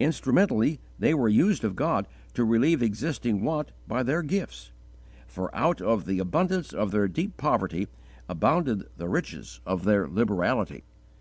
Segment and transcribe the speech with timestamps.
[0.00, 4.72] Instrumentally they were used of God to relieve existing want by their gifts,
[5.28, 7.86] for out of the abundance of their deep poverty
[8.28, 10.82] abounded the riches of their liberality.